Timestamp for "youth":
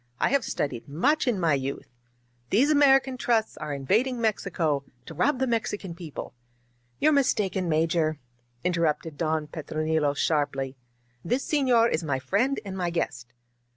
1.53-1.93